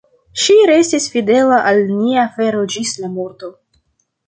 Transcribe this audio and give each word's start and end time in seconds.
Ŝi 0.43 0.53
restis 0.69 1.05
fidela 1.17 1.59
al 1.73 1.83
nia 1.91 2.23
afero 2.31 2.65
ĝis 2.77 2.97
la 3.05 3.13
morto. 3.21 3.55